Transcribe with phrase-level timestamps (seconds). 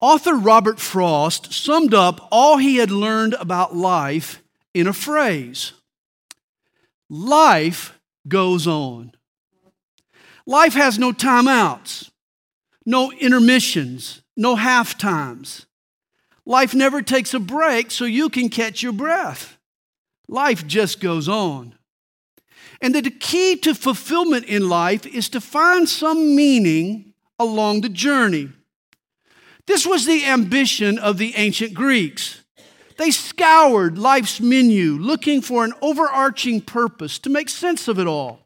[0.00, 4.42] Author Robert Frost summed up all he had learned about life
[4.72, 5.72] in a phrase
[7.08, 9.12] Life goes on.
[10.46, 12.10] Life has no timeouts,
[12.86, 15.66] no intermissions, no half times.
[16.46, 19.58] Life never takes a break so you can catch your breath.
[20.28, 21.74] Life just goes on.
[22.80, 27.88] And that the key to fulfillment in life is to find some meaning along the
[27.88, 28.50] journey.
[29.70, 32.42] This was the ambition of the ancient Greeks.
[32.98, 38.40] They scoured life's menu looking for an overarching purpose to make sense of it all.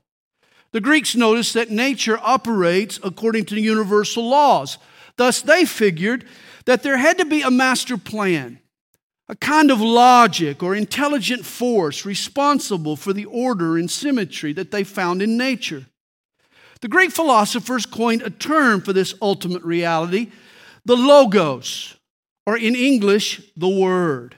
[0.73, 4.77] The Greeks noticed that nature operates according to universal laws.
[5.17, 6.27] Thus, they figured
[6.67, 8.59] that there had to be a master plan,
[9.27, 14.85] a kind of logic or intelligent force responsible for the order and symmetry that they
[14.85, 15.87] found in nature.
[16.83, 20.31] The Greek philosophers coined a term for this ultimate reality
[20.85, 21.97] the logos,
[22.47, 24.37] or in English, the word.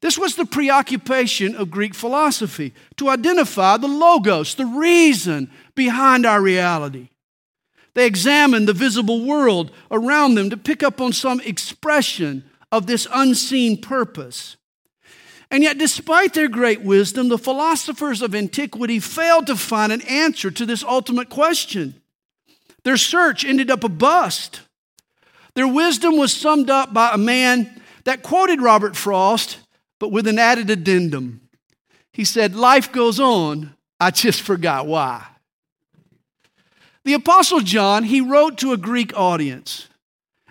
[0.00, 6.42] This was the preoccupation of Greek philosophy to identify the logos, the reason behind our
[6.42, 7.08] reality.
[7.94, 13.06] They examined the visible world around them to pick up on some expression of this
[13.12, 14.56] unseen purpose.
[15.50, 20.50] And yet, despite their great wisdom, the philosophers of antiquity failed to find an answer
[20.50, 22.00] to this ultimate question.
[22.84, 24.62] Their search ended up a bust.
[25.54, 29.58] Their wisdom was summed up by a man that quoted Robert Frost,
[29.98, 31.42] but with an added addendum.
[32.12, 35.26] He said, Life goes on, I just forgot why.
[37.04, 39.88] The Apostle John, he wrote to a Greek audience,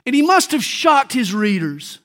[0.06, 2.00] and he must have shocked his readers.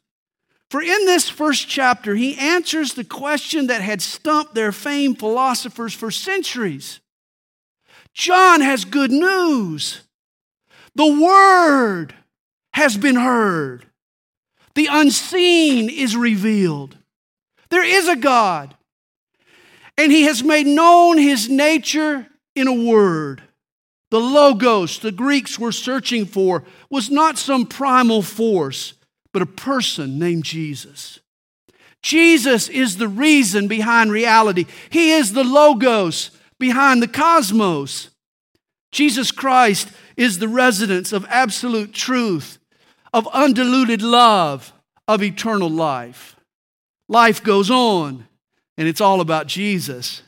[0.71, 5.95] For in this first chapter, he answers the question that had stumped their famed philosophers
[5.95, 7.01] for centuries.
[8.15, 10.03] John has good news.
[10.95, 12.15] The Word
[12.77, 13.87] has been heard,
[14.75, 16.95] the unseen is revealed.
[17.71, 18.77] There is a God,
[19.97, 23.43] and he has made known his nature in a word.
[24.11, 28.93] The Logos the Greeks were searching for was not some primal force,
[29.33, 31.19] but a person named Jesus.
[32.03, 38.11] Jesus is the reason behind reality, He is the Logos behind the cosmos.
[38.93, 42.59] Jesus Christ is the residence of absolute truth,
[43.13, 44.73] of undiluted love,
[45.09, 46.37] of eternal life.
[47.09, 48.27] Life goes on,
[48.77, 50.23] and it's all about Jesus.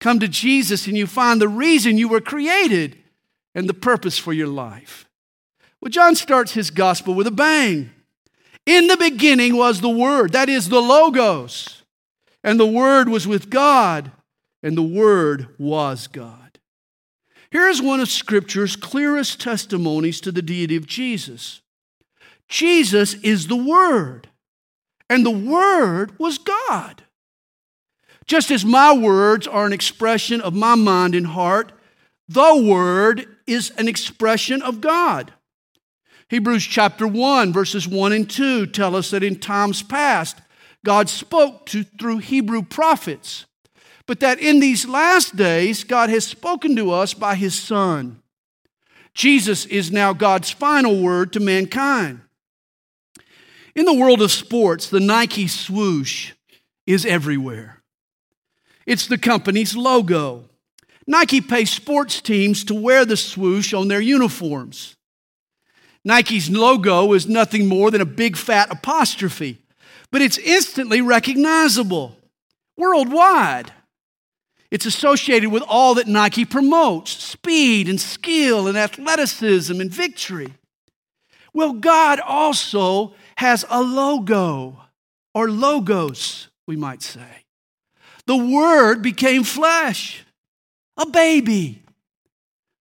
[0.00, 2.96] Come to Jesus, and you find the reason you were created
[3.54, 5.08] and the purpose for your life.
[5.80, 7.90] Well, John starts his gospel with a bang.
[8.66, 11.82] In the beginning was the Word, that is the Logos,
[12.44, 14.10] and the Word was with God,
[14.62, 16.58] and the Word was God.
[17.50, 21.62] Here is one of Scripture's clearest testimonies to the deity of Jesus
[22.48, 24.28] Jesus is the Word,
[25.10, 27.02] and the Word was God.
[28.26, 31.72] Just as my words are an expression of my mind and heart,
[32.28, 35.32] the Word is an expression of God.
[36.28, 40.40] Hebrews chapter 1, verses 1 and 2 tell us that in times past,
[40.84, 43.46] God spoke to, through Hebrew prophets,
[44.06, 48.22] but that in these last days, God has spoken to us by His Son.
[49.14, 52.20] Jesus is now God's final word to mankind.
[53.78, 56.32] In the world of sports, the Nike swoosh
[56.84, 57.80] is everywhere.
[58.86, 60.46] It's the company's logo.
[61.06, 64.96] Nike pays sports teams to wear the swoosh on their uniforms.
[66.04, 69.58] Nike's logo is nothing more than a big fat apostrophe,
[70.10, 72.16] but it's instantly recognizable
[72.76, 73.72] worldwide.
[74.72, 80.52] It's associated with all that Nike promotes speed and skill and athleticism and victory.
[81.54, 84.76] Well, God also has a logo,
[85.32, 87.44] or logos, we might say.
[88.26, 90.24] The Word became flesh
[90.96, 91.82] a baby.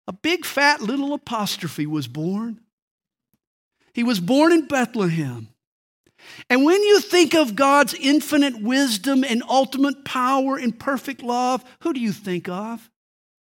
[0.08, 2.60] A big fat little apostrophe was born.
[3.94, 5.50] He was born in Bethlehem.
[6.50, 11.94] And when you think of God's infinite wisdom and ultimate power and perfect love, who
[11.94, 12.90] do you think of?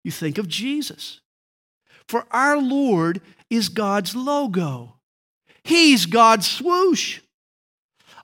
[0.03, 1.21] You think of Jesus.
[2.07, 4.99] For our Lord is God's logo,
[5.69, 7.19] He's God's swoosh.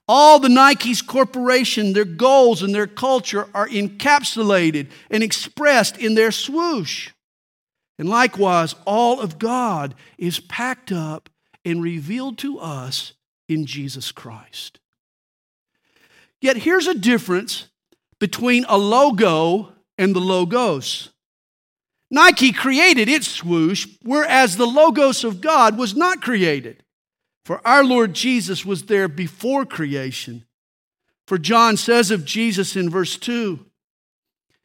[0.08, 6.32] All the Nike's corporation, their goals and their culture are encapsulated and expressed in their
[6.32, 7.12] swoosh.
[8.00, 11.30] And likewise, all of God is packed up
[11.64, 13.12] and revealed to us
[13.48, 14.80] in Jesus Christ.
[16.40, 17.68] Yet here's a difference
[18.18, 21.10] between a logo and the logos.
[22.10, 26.82] Nike created its swoosh, whereas the logos of God was not created.
[27.46, 30.44] For our Lord Jesus was there before creation.
[31.28, 33.64] For John says of Jesus in verse 2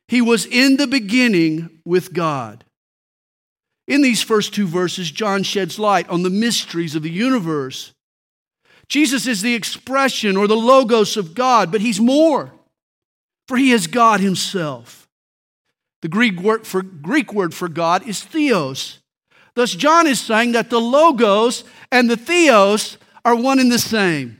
[0.07, 2.66] He was in the beginning with God.
[3.88, 7.94] In these first two verses, John sheds light on the mysteries of the universe.
[8.88, 12.51] Jesus is the expression or the logos of God, but he's more,
[13.48, 15.07] for he is God himself.
[16.01, 19.00] The Greek word for, Greek word for God is theos.
[19.53, 24.39] Thus, John is saying that the logos and the theos are one and the same.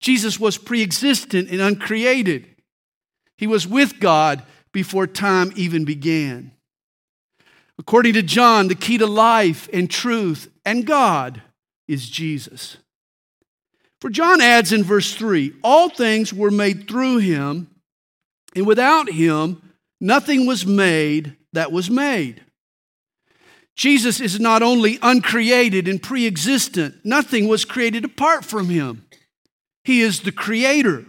[0.00, 2.46] Jesus was pre existent and uncreated.
[3.36, 4.42] He was with God
[4.72, 6.52] before time even began.
[7.78, 11.42] According to John, the key to life and truth and God
[11.88, 12.78] is Jesus.
[14.00, 17.68] For John adds in verse 3 all things were made through him,
[18.54, 19.62] and without him,
[20.00, 22.42] nothing was made that was made.
[23.76, 29.06] Jesus is not only uncreated and pre existent, nothing was created apart from him.
[29.84, 31.04] He is the creator.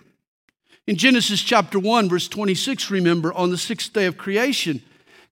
[0.85, 4.81] In Genesis chapter 1, verse 26, remember, on the sixth day of creation,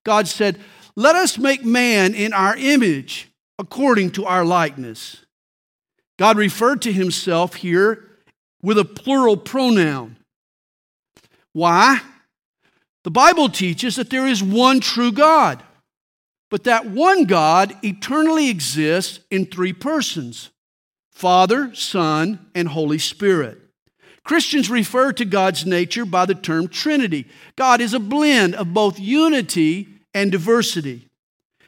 [0.04, 0.58] God said,
[0.96, 5.24] Let us make man in our image, according to our likeness.
[6.18, 8.04] God referred to himself here
[8.62, 10.16] with a plural pronoun.
[11.52, 12.00] Why?
[13.04, 15.62] The Bible teaches that there is one true God,
[16.50, 20.50] but that one God eternally exists in three persons
[21.10, 23.58] Father, Son, and Holy Spirit.
[24.22, 27.26] Christians refer to God's nature by the term Trinity.
[27.56, 31.08] God is a blend of both unity and diversity.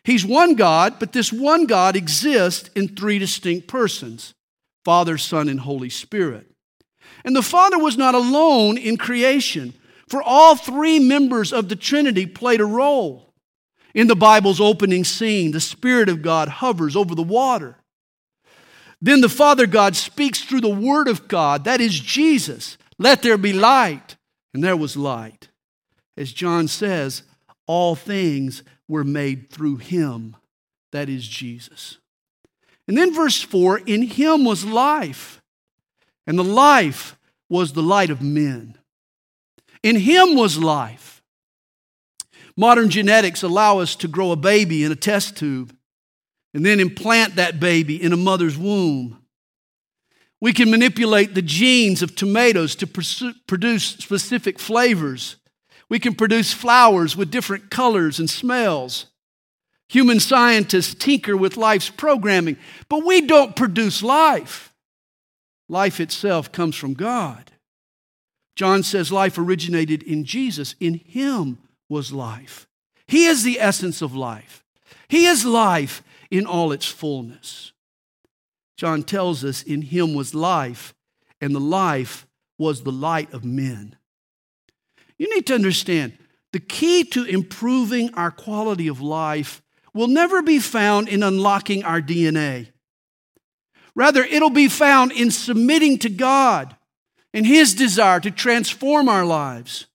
[0.05, 4.35] He's one God, but this one God exists in three distinct persons
[4.85, 6.51] Father, Son, and Holy Spirit.
[7.25, 9.75] And the Father was not alone in creation,
[10.09, 13.28] for all three members of the Trinity played a role.
[13.99, 17.79] In the Bible's opening scene, the Spirit of God hovers over the water.
[19.03, 22.79] Then the Father God speaks through the Word of God, that is Jesus.
[22.97, 24.15] Let there be light.
[24.55, 25.49] And there was light.
[26.17, 27.25] As John says,
[27.67, 30.37] all things were made through him,
[30.93, 31.99] that is Jesus.
[32.87, 35.43] And then verse 4 in him was life,
[36.25, 37.19] and the life
[37.49, 38.79] was the light of men.
[39.83, 41.18] In him was life.
[42.59, 45.73] Modern genetics allow us to grow a baby in a test tube
[46.53, 49.23] and then implant that baby in a mother's womb.
[50.41, 55.37] We can manipulate the genes of tomatoes to produce specific flavors.
[55.89, 59.07] We can produce flowers with different colors and smells.
[59.89, 62.57] Human scientists tinker with life's programming,
[62.89, 64.75] but we don't produce life.
[65.69, 67.53] Life itself comes from God.
[68.57, 70.75] John says life originated in Jesus.
[70.81, 72.69] In him was life.
[73.07, 74.65] He is the essence of life.
[75.09, 77.73] He is life in all its fullness.
[78.77, 80.95] John tells us in him was life,
[81.41, 82.27] and the life
[82.59, 83.97] was the light of men.
[85.17, 86.17] You need to understand
[86.53, 89.63] the key to improving our quality of life
[89.93, 92.69] will never be found in unlocking our DNA.
[93.95, 96.77] Rather, it'll be found in submitting to God
[97.35, 99.88] and His desire to transform our lives.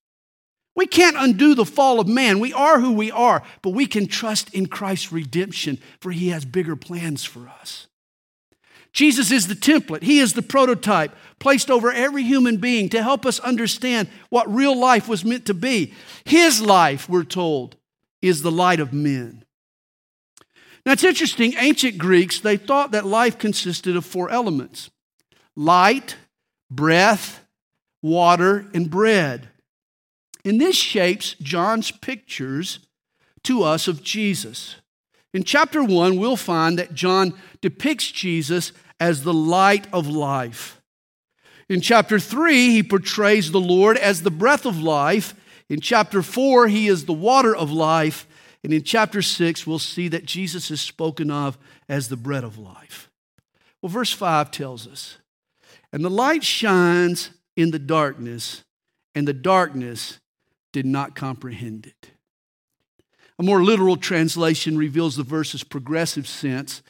[0.75, 2.39] We can't undo the fall of man.
[2.39, 6.45] We are who we are, but we can trust in Christ's redemption, for he has
[6.45, 7.87] bigger plans for us.
[8.91, 13.25] Jesus is the template, he is the prototype placed over every human being to help
[13.25, 15.93] us understand what real life was meant to be.
[16.25, 17.75] His life, we're told,
[18.21, 19.43] is the light of men.
[20.85, 24.91] Now it's interesting, ancient Greeks, they thought that life consisted of four elements
[25.55, 26.15] light,
[26.69, 27.43] breath,
[28.01, 29.49] water, and bread.
[30.45, 32.79] And this shapes John's pictures
[33.43, 34.75] to us of Jesus.
[35.33, 40.81] In chapter 1, we'll find that John depicts Jesus as the light of life.
[41.69, 45.33] In chapter 3, he portrays the Lord as the breath of life.
[45.69, 48.27] In chapter 4, he is the water of life.
[48.63, 51.57] And in chapter 6, we'll see that Jesus is spoken of
[51.89, 53.09] as the bread of life.
[53.81, 55.17] Well, verse 5 tells us,
[55.91, 58.63] And the light shines in the darkness,
[59.15, 60.19] and the darkness
[60.73, 62.11] did not comprehend it.
[63.39, 66.81] A more literal translation reveals the verse's progressive sense.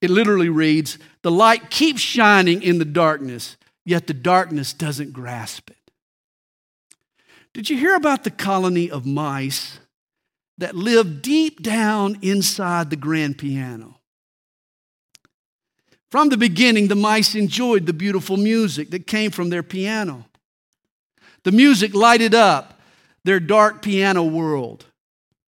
[0.00, 5.70] It literally reads The light keeps shining in the darkness, yet the darkness doesn't grasp
[5.70, 5.76] it.
[7.52, 9.80] Did you hear about the colony of mice
[10.58, 13.98] that lived deep down inside the grand piano?
[16.10, 20.26] From the beginning, the mice enjoyed the beautiful music that came from their piano.
[21.42, 22.75] The music lighted up
[23.26, 24.86] their dark piano world.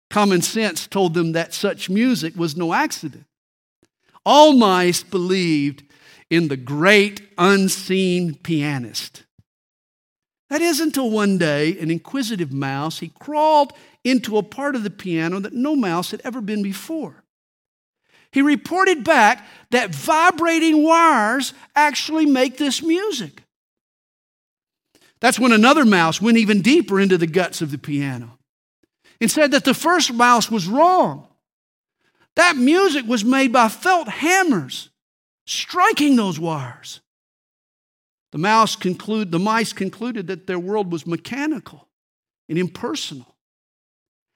[0.09, 3.27] Common sense told them that such music was no accident.
[4.25, 5.83] All mice believed
[6.31, 9.25] in the great unseen pianist.
[10.51, 13.73] That is until one day, an inquisitive mouse, he crawled
[14.05, 17.25] into a part of the piano that no mouse had ever been before.
[18.31, 23.44] He reported back that vibrating wires actually make this music.
[25.21, 28.39] That's when another mouse went even deeper into the guts of the piano
[29.21, 31.29] and said that the first mouse was wrong.
[32.37, 34.91] That music was made by felt hammers
[35.47, 37.01] striking those wires.
[38.33, 41.89] The mouse conclude, the mice concluded that their world was mechanical
[42.49, 43.37] and impersonal.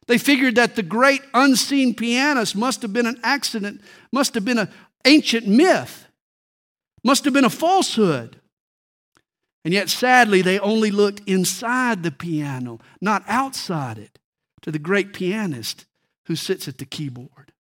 [0.07, 3.83] They figured that the great unseen pianist must have been an accident,
[4.13, 4.71] must have been an
[5.05, 6.07] ancient myth,
[7.05, 8.41] must have been a falsehood.
[9.65, 14.19] And yet, sadly, they only looked inside the piano, not outside it,
[14.63, 15.87] to the great pianist
[16.27, 17.53] who sits at the keyboard.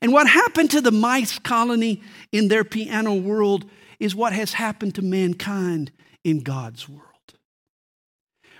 [0.00, 3.64] And what happened to the mice colony in their piano world
[3.98, 5.92] is what has happened to mankind
[6.24, 7.04] in God's world.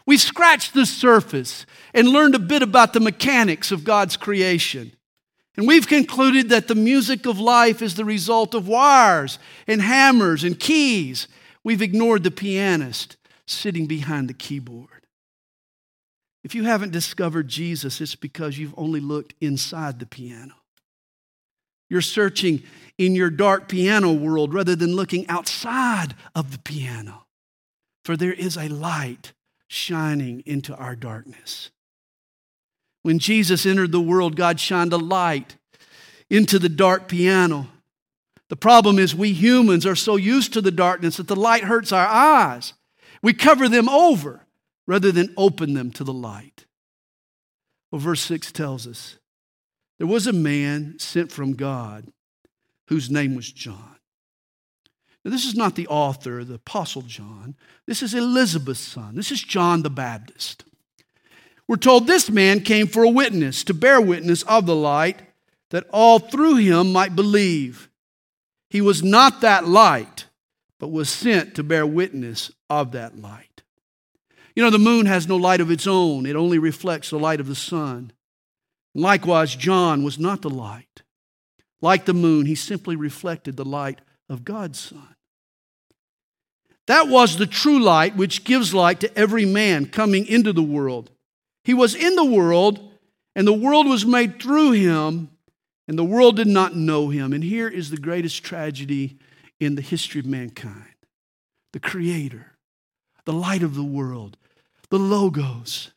[0.06, 4.92] We've scratched the surface and learned a bit about the mechanics of God's creation.
[5.56, 10.44] And we've concluded that the music of life is the result of wires and hammers
[10.44, 11.28] and keys
[11.64, 15.06] We've ignored the pianist sitting behind the keyboard.
[16.44, 20.54] If you haven't discovered Jesus, it's because you've only looked inside the piano.
[21.90, 22.62] You're searching
[22.96, 27.24] in your dark piano world rather than looking outside of the piano.
[28.04, 29.32] For there is a light
[29.68, 31.70] shining into our darkness.
[33.02, 35.56] When Jesus entered the world, God shined a light
[36.30, 37.68] into the dark piano.
[38.48, 41.92] The problem is, we humans are so used to the darkness that the light hurts
[41.92, 42.72] our eyes.
[43.22, 44.46] We cover them over
[44.86, 46.64] rather than open them to the light.
[47.90, 49.18] Well, verse 6 tells us
[49.98, 52.06] there was a man sent from God
[52.86, 53.96] whose name was John.
[55.24, 57.56] Now, this is not the author, the Apostle John.
[57.86, 59.14] This is Elizabeth's son.
[59.14, 60.64] This is John the Baptist.
[61.66, 65.20] We're told this man came for a witness, to bear witness of the light,
[65.70, 67.87] that all through him might believe.
[68.70, 70.26] He was not that light,
[70.78, 73.62] but was sent to bear witness of that light.
[74.54, 77.40] You know, the moon has no light of its own, it only reflects the light
[77.40, 78.12] of the sun.
[78.94, 81.02] Likewise, John was not the light.
[81.80, 85.14] Like the moon, he simply reflected the light of God's Son.
[86.86, 91.10] That was the true light which gives light to every man coming into the world.
[91.62, 92.80] He was in the world,
[93.36, 95.30] and the world was made through him,
[95.88, 97.32] and the world did not know him.
[97.32, 99.16] And here is the greatest tragedy
[99.58, 100.84] in the history of mankind
[101.72, 102.52] the Creator,
[103.24, 104.36] the light of the world,
[104.88, 105.90] the Logos,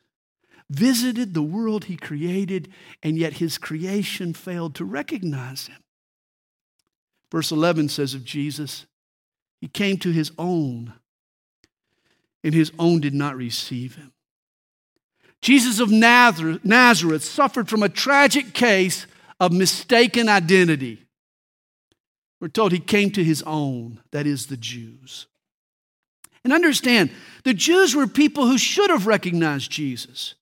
[0.68, 2.68] visited the world he created,
[3.02, 5.78] and yet his creation failed to recognize him.
[7.30, 8.84] Verse 11 says of Jesus,
[9.62, 10.92] He came to his own,
[12.44, 14.12] and his own did not receive him.
[15.40, 19.06] Jesus of Nazareth suffered from a tragic case
[19.42, 21.04] of mistaken identity.
[22.40, 25.26] We're told he came to his own, that is, the Jews.
[26.44, 27.10] And understand,
[27.42, 30.36] the Jews were people who should have recognized Jesus.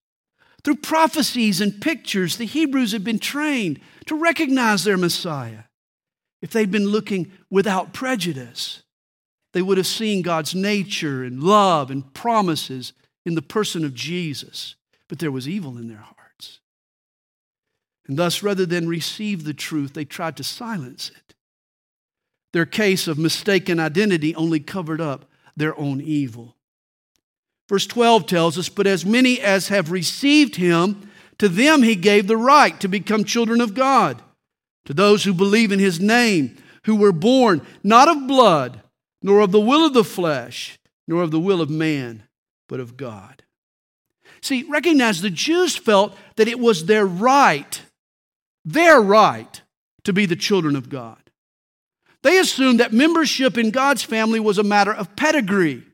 [0.63, 5.65] Through prophecies and pictures, the Hebrews had been trained to recognize their Messiah.
[6.43, 8.83] If they'd been looking without prejudice,
[9.55, 12.93] they would have seen God's nature and love and promises
[13.25, 14.75] in the person of Jesus.
[15.09, 16.20] But there was evil in their heart.
[18.11, 21.37] And thus, rather than receive the truth, they tried to silence it.
[22.53, 25.27] Their case of mistaken identity only covered up
[25.57, 26.57] their own evil.
[27.69, 32.27] Verse 12 tells us, But as many as have received him, to them he gave
[32.27, 34.21] the right to become children of God,
[34.87, 38.83] to those who believe in his name, who were born not of blood,
[39.23, 42.25] nor of the will of the flesh, nor of the will of man,
[42.69, 43.45] but of God.
[44.43, 47.81] See, recognize the Jews felt that it was their right
[48.65, 49.63] their right
[50.05, 51.19] to be the children of God.
[52.23, 55.85] They assumed that membership in God's family was a matter of pedigree,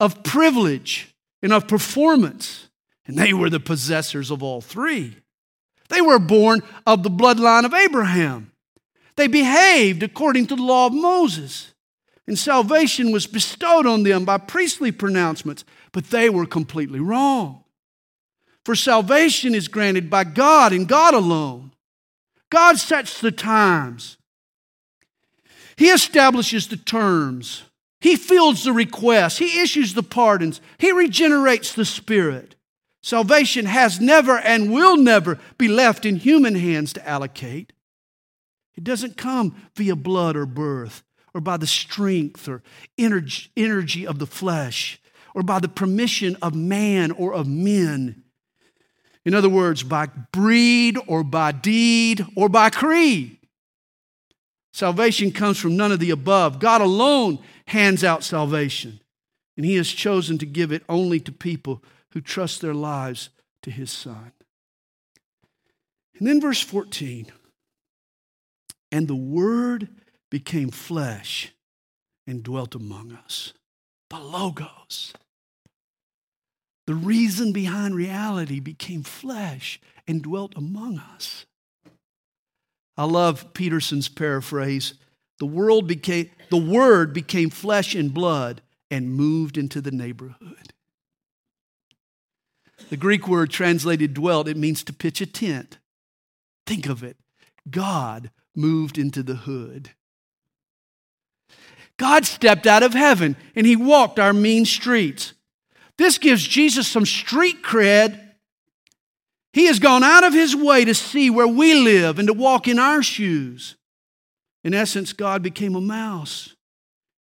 [0.00, 2.68] of privilege, and of performance.
[3.06, 5.16] And they were the possessors of all three.
[5.88, 8.52] They were born of the bloodline of Abraham.
[9.16, 11.74] They behaved according to the law of Moses.
[12.26, 17.64] And salvation was bestowed on them by priestly pronouncements, but they were completely wrong.
[18.68, 21.72] For salvation is granted by God and God alone.
[22.50, 24.18] God sets the times,
[25.76, 27.62] He establishes the terms,
[28.02, 32.56] He fields the requests, He issues the pardons, He regenerates the Spirit.
[33.02, 37.72] Salvation has never and will never be left in human hands to allocate.
[38.76, 42.62] It doesn't come via blood or birth, or by the strength or
[42.98, 45.00] energy, energy of the flesh,
[45.34, 48.24] or by the permission of man or of men.
[49.28, 53.36] In other words, by breed or by deed or by creed.
[54.72, 56.58] Salvation comes from none of the above.
[56.58, 59.00] God alone hands out salvation,
[59.54, 63.28] and He has chosen to give it only to people who trust their lives
[63.64, 64.32] to His Son.
[66.18, 67.30] And then verse 14
[68.90, 69.88] and the Word
[70.30, 71.52] became flesh
[72.26, 73.52] and dwelt among us.
[74.08, 75.12] The Logos.
[76.88, 81.44] The reason behind reality became flesh and dwelt among us.
[82.96, 84.94] I love Peterson's paraphrase.
[85.38, 90.72] The world became the word became flesh and blood and moved into the neighborhood.
[92.88, 95.76] The Greek word translated dwelt, it means to pitch a tent.
[96.66, 97.18] Think of it.
[97.70, 99.90] God moved into the hood.
[101.98, 105.34] God stepped out of heaven and he walked our mean streets.
[105.98, 108.18] This gives Jesus some street cred.
[109.52, 112.68] He has gone out of his way to see where we live and to walk
[112.68, 113.76] in our shoes.
[114.62, 116.54] In essence, God became a mouse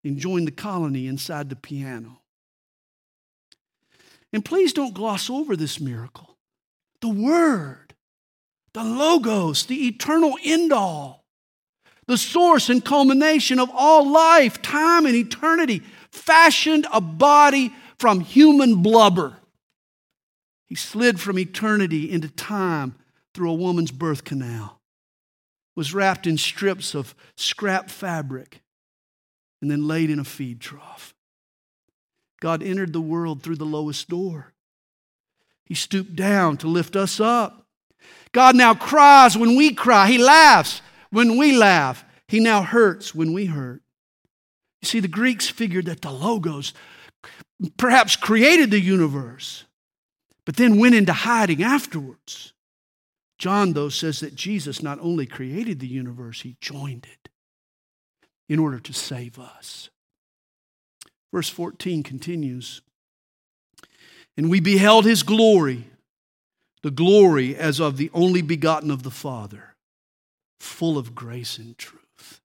[0.04, 2.22] and joined the colony inside the piano.
[4.32, 6.36] And please don't gloss over this miracle.
[7.02, 7.94] The Word,
[8.74, 11.24] the Logos, the eternal end all,
[12.08, 18.82] the source and culmination of all life, time, and eternity, fashioned a body from human
[18.82, 19.38] blubber.
[20.68, 22.96] He slid from eternity into time
[23.34, 24.80] through a woman's birth canal,
[25.76, 28.62] was wrapped in strips of scrap fabric,
[29.62, 31.14] and then laid in a feed trough.
[32.42, 34.54] God entered the world through the lowest door.
[35.66, 37.66] He stooped down to lift us up.
[38.34, 40.08] God now cries when we cry.
[40.08, 42.04] He laughs when we laugh.
[42.28, 43.82] He now hurts when we hurt.
[44.82, 46.74] You see, the Greeks figured that the Logos
[47.78, 49.66] perhaps created the universe,
[50.46, 52.54] but then went into hiding afterwards.
[53.38, 57.30] John, though, says that Jesus not only created the universe, he joined it
[58.48, 59.90] in order to save us.
[61.34, 62.82] Verse 14 continues
[64.38, 65.86] And we beheld his glory,
[66.84, 69.76] the glory as of the only begotten of the Father,
[70.60, 72.42] full of grace and truth.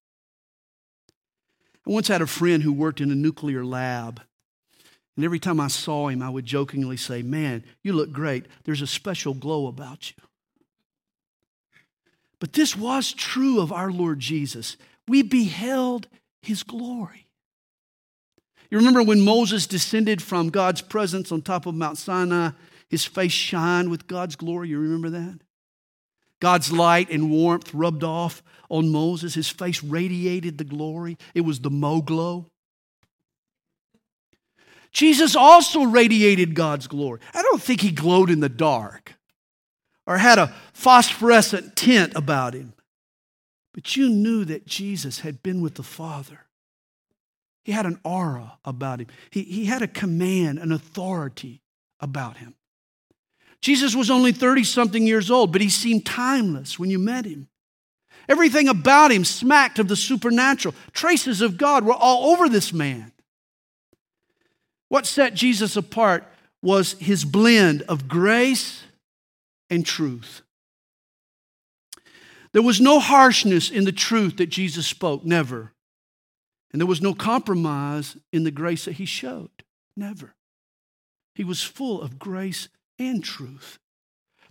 [1.87, 4.23] I once had a friend who worked in a nuclear lab.
[5.19, 8.47] And every time I saw him, I would jokingly say, Man, you look great.
[8.63, 10.23] There's a special glow about you.
[12.39, 14.77] But this was true of our Lord Jesus.
[15.09, 16.07] We beheld
[16.41, 17.27] his glory.
[18.71, 22.51] You remember when Moses descended from God's presence on top of Mount Sinai,
[22.89, 24.69] his face shined with God's glory?
[24.69, 25.41] You remember that?
[26.39, 29.35] God's light and warmth rubbed off on Moses.
[29.35, 31.19] His face radiated the glory.
[31.35, 32.53] It was the Mo glow.
[34.99, 37.21] Jesus also radiated God's glory.
[37.33, 39.15] I don't think he glowed in the dark
[40.09, 42.73] or had a phosphorescent tint about him.
[43.73, 46.47] But you knew that Jesus had been with the Father.
[47.63, 51.63] He had an aura about him, he, he had a command, an authority
[52.01, 52.57] about him.
[53.61, 57.47] Jesus was only 30 something years old, but he seemed timeless when you met him.
[58.29, 60.75] Everything about him smacked of the supernatural.
[60.93, 63.13] Traces of God were all over this man.
[64.89, 66.25] What set Jesus apart
[66.63, 68.85] was his blend of grace
[69.71, 70.43] and truth.
[72.53, 75.73] There was no harshness in the truth that Jesus spoke, never.
[76.73, 79.51] And there was no compromise in the grace that he showed,
[79.97, 80.35] never.
[81.35, 83.79] He was full of grace and truth.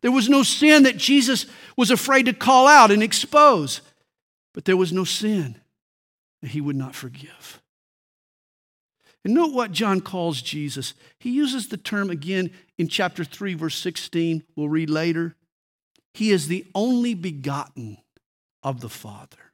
[0.01, 3.81] There was no sin that Jesus was afraid to call out and expose,
[4.53, 5.59] but there was no sin
[6.41, 7.61] that he would not forgive.
[9.27, 10.93] And note what John calls Jesus.
[11.19, 14.41] He uses the term again in chapter 3, verse 16.
[14.55, 15.35] We'll read later.
[16.13, 17.97] He is the only begotten
[18.63, 19.51] of the Father.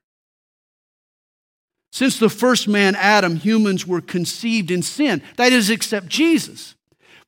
[1.91, 5.23] Since the first man, Adam, humans were conceived in sin.
[5.37, 6.75] That is, except Jesus.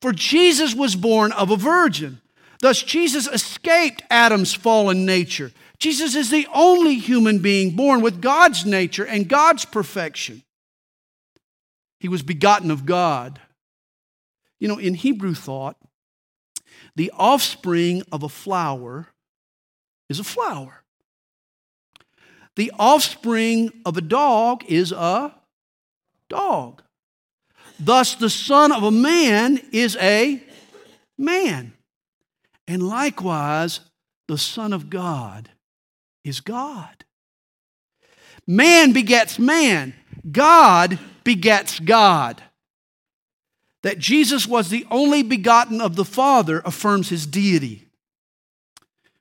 [0.00, 2.20] For Jesus was born of a virgin.
[2.60, 5.50] Thus, Jesus escaped Adam's fallen nature.
[5.80, 10.44] Jesus is the only human being born with God's nature and God's perfection.
[12.00, 13.40] He was begotten of God.
[14.58, 15.76] You know, in Hebrew thought,
[16.94, 19.08] the offspring of a flower
[20.08, 20.82] is a flower.
[22.56, 25.34] The offspring of a dog is a
[26.28, 26.82] dog.
[27.78, 30.42] Thus, the son of a man is a
[31.18, 31.74] man.
[32.66, 33.80] And likewise,
[34.26, 35.50] the Son of God
[36.24, 37.04] is God.
[38.46, 39.94] Man begets man,
[40.30, 42.40] God begets God.
[43.82, 47.88] That Jesus was the only begotten of the Father affirms his deity.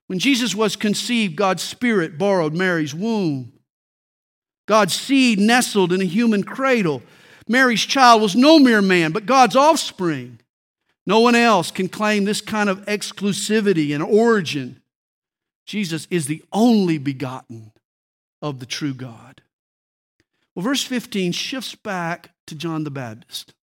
[0.06, 3.54] When Jesus was conceived, God's Spirit borrowed Mary's womb.
[4.68, 7.02] God's seed nestled in a human cradle.
[7.48, 10.40] Mary's child was no mere man, but God's offspring.
[11.08, 14.80] No one else can claim this kind of exclusivity and origin.
[15.66, 17.72] Jesus is the only begotten
[18.44, 19.42] of the true God.
[20.56, 23.54] Well, verse 15 shifts back to John the Baptist.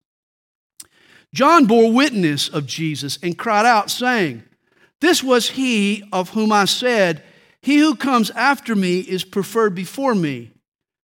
[1.35, 4.42] John bore witness of Jesus and cried out, saying,
[5.00, 7.22] This was he of whom I said,
[7.62, 10.52] He who comes after me is preferred before me,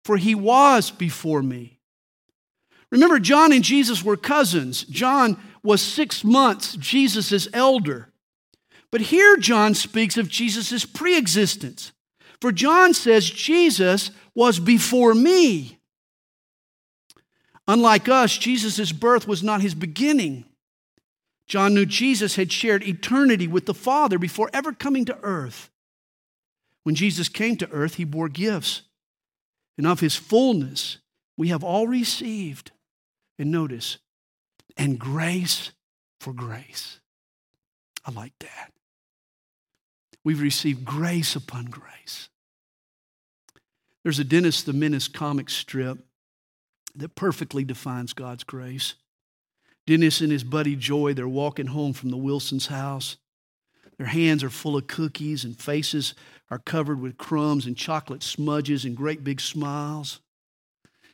[0.03, 1.79] for he was before me.
[2.91, 4.83] Remember, John and Jesus were cousins.
[4.83, 8.09] John was six months Jesus' elder.
[8.91, 11.91] But here John speaks of Jesus' preexistence.
[12.39, 15.76] For John says Jesus was before me.
[17.67, 20.45] Unlike us, Jesus' birth was not his beginning.
[21.47, 25.69] John knew Jesus had shared eternity with the Father before ever coming to earth.
[26.83, 28.83] When Jesus came to earth, he bore gifts.
[29.77, 30.97] And of his fullness,
[31.37, 32.71] we have all received.
[33.39, 33.97] And notice,
[34.77, 35.71] and grace
[36.19, 36.99] for grace.
[38.05, 38.71] I like that.
[40.23, 42.29] We've received grace upon grace.
[44.03, 45.99] There's a Dennis the Menace comic strip
[46.97, 48.95] that perfectly defines God's grace.
[49.85, 53.17] Dennis and his buddy Joey, they're walking home from the Wilson's house.
[53.97, 56.13] Their hands are full of cookies and faces
[56.51, 60.19] are covered with crumbs and chocolate smudges and great big smiles.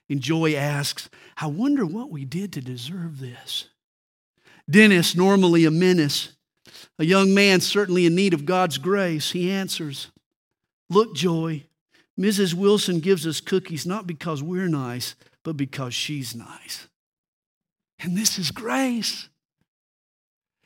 [0.10, 3.70] And Joey asks, I wonder what we did to deserve this.
[4.70, 6.34] Dennis, normally a menace,
[7.00, 10.12] a young man certainly in need of God's grace, he answers,
[10.90, 11.68] Look, Joey,
[12.20, 12.54] Mrs.
[12.54, 16.88] Wilson gives us cookies not because we're nice, but because she's nice.
[18.00, 19.30] And this is grace.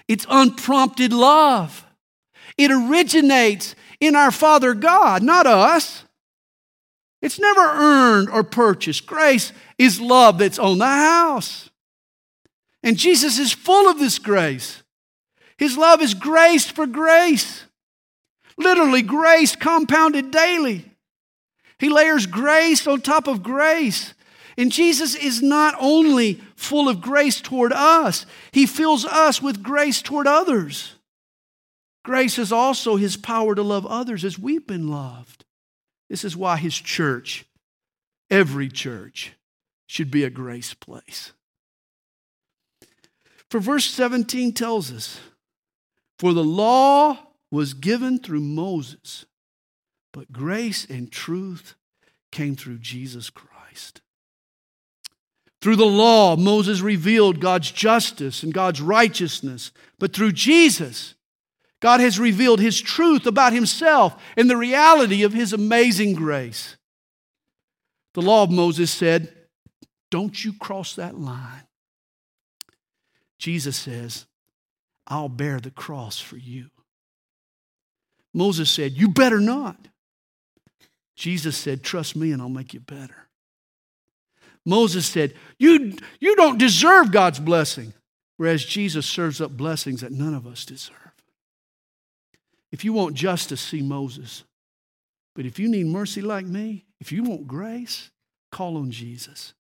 [0.08, 1.86] It's unprompted love.
[2.58, 6.04] It originates in our Father God, not us.
[7.22, 9.06] It's never earned or purchased.
[9.06, 11.70] Grace is love that's on the house.
[12.84, 14.84] And Jesus is full of this grace.
[15.58, 17.64] His love is grace for grace.
[18.58, 20.86] Literally, grace compounded daily.
[21.80, 24.14] He layers grace on top of grace.
[24.58, 30.02] And Jesus is not only full of grace toward us, He fills us with grace
[30.02, 30.96] toward others.
[32.04, 35.46] Grace is also His power to love others as we've been loved.
[36.10, 37.46] This is why His church,
[38.32, 39.34] every church,
[39.86, 41.34] should be a grace place.
[43.50, 45.20] For verse 17 tells us,
[46.18, 47.20] For the law
[47.52, 49.26] was given through Moses,
[50.12, 51.76] but grace and truth
[52.32, 54.02] came through Jesus Christ.
[55.62, 61.16] Through the law, Moses revealed God's justice and God's righteousness, but through Jesus,
[61.80, 66.78] God has revealed his truth about himself and the reality of his amazing grace.
[68.14, 69.32] The law of Moses said,
[70.10, 71.64] Don't you cross that line.
[73.38, 74.26] Jesus says,
[75.06, 76.70] I'll bear the cross for you.
[78.34, 79.88] Moses said, You better not.
[81.16, 83.27] Jesus said, Trust me and I'll make you better.
[84.68, 87.94] Moses said, You, you don't deserve God's blessing,
[88.36, 90.94] whereas Jesus serves up blessings that none of us deserve.
[92.70, 94.44] If you want justice, see Moses.
[95.36, 98.12] But if you need mercy like me, if you want grace,
[98.52, 99.54] call on Jesus.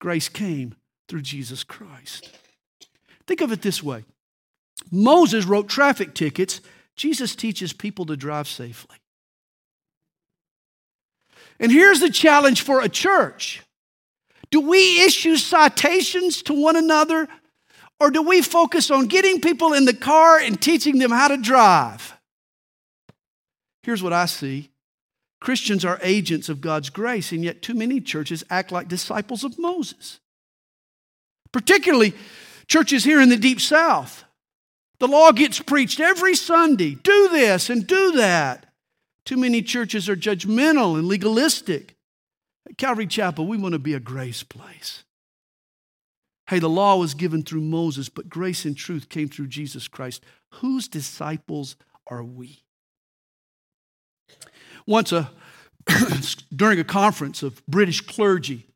[0.00, 0.74] Grace came
[1.08, 2.36] through Jesus Christ.
[3.28, 4.04] Think of it this way
[4.90, 6.60] Moses wrote traffic tickets,
[6.96, 8.96] Jesus teaches people to drive safely.
[11.60, 13.62] And here's the challenge for a church
[14.50, 17.28] Do we issue citations to one another,
[18.00, 21.36] or do we focus on getting people in the car and teaching them how to
[21.36, 22.14] drive?
[23.82, 24.70] Here's what I see
[25.40, 29.58] Christians are agents of God's grace, and yet too many churches act like disciples of
[29.58, 30.20] Moses.
[31.52, 32.14] Particularly
[32.68, 34.24] Churches here in the deep south,
[35.00, 38.66] the law gets preached every Sunday do this and do that.
[39.24, 41.96] Too many churches are judgmental and legalistic.
[42.76, 45.04] Calvary Chapel, we want to be a grace place.
[46.48, 50.24] Hey, the law was given through Moses, but grace and truth came through Jesus Christ.
[50.54, 51.76] Whose disciples
[52.06, 52.64] are we?
[54.86, 55.30] Once, a,
[56.56, 58.66] during a conference of British clergy,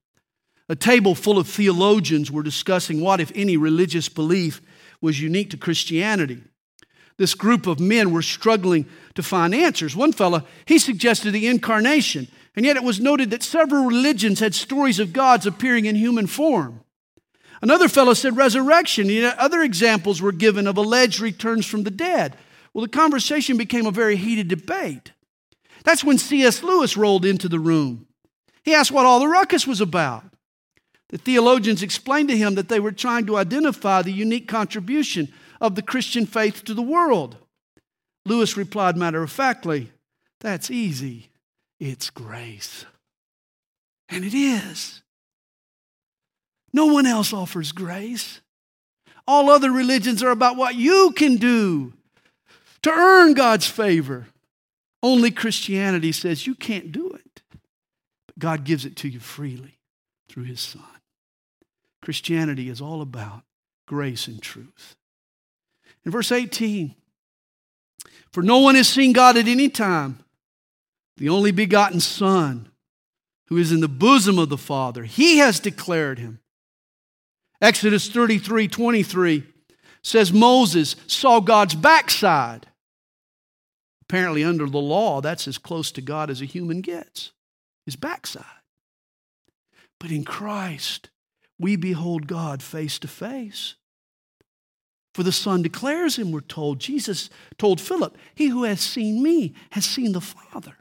[0.68, 4.60] a table full of theologians were discussing what, if any, religious belief
[5.00, 6.42] was unique to Christianity.
[7.18, 9.94] This group of men were struggling to find answers.
[9.94, 12.28] One fellow, he suggested the incarnation.
[12.54, 16.26] And yet it was noted that several religions had stories of gods appearing in human
[16.26, 16.80] form.
[17.62, 19.06] Another fellow said resurrection.
[19.06, 22.36] Yet other examples were given of alleged returns from the dead.
[22.74, 25.12] Well, the conversation became a very heated debate.
[25.84, 26.62] That's when C.S.
[26.62, 28.06] Lewis rolled into the room.
[28.64, 30.24] He asked what all the ruckus was about.
[31.08, 35.74] The theologians explained to him that they were trying to identify the unique contribution of
[35.74, 37.36] the Christian faith to the world.
[38.24, 39.92] Lewis replied matter of factly,
[40.40, 41.31] That's easy.
[41.84, 42.86] It's grace.
[44.08, 45.02] And it is.
[46.72, 48.40] No one else offers grace.
[49.26, 51.92] All other religions are about what you can do
[52.82, 54.28] to earn God's favor.
[55.02, 59.80] Only Christianity says you can't do it, but God gives it to you freely
[60.28, 60.84] through His Son.
[62.00, 63.42] Christianity is all about
[63.88, 64.94] grace and truth.
[66.04, 66.94] In verse 18,
[68.30, 70.20] for no one has seen God at any time,
[71.16, 72.68] the only begotten Son,
[73.46, 76.40] who is in the bosom of the Father, He has declared Him.
[77.60, 79.44] Exodus 33 23
[80.02, 82.66] says Moses saw God's backside.
[84.02, 87.32] Apparently, under the law, that's as close to God as a human gets
[87.84, 88.44] his backside.
[89.98, 91.10] But in Christ,
[91.58, 93.76] we behold God face to face.
[95.14, 96.80] For the Son declares him, we're told.
[96.80, 100.76] Jesus told Philip, He who has seen me has seen the Father.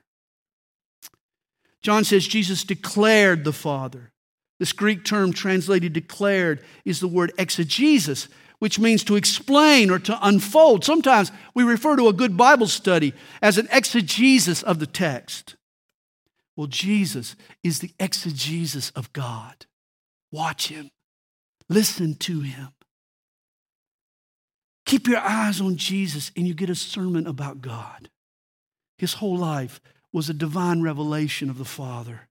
[1.82, 4.12] John says Jesus declared the Father.
[4.60, 8.28] This Greek term translated declared is the word exegesis,
[8.60, 10.86] which means to explain or to unfold.
[10.86, 15.56] Sometimes we refer to a good Bible study as an exegesis of the text.
[16.56, 19.66] Well, Jesus is the exegesis of God.
[20.32, 20.92] Watch him,
[21.68, 22.70] listen to him.
[24.86, 28.10] Keep your eyes on Jesus and you get a sermon about God.
[29.00, 29.82] His whole life
[30.14, 32.28] was a divine revelation of the Father.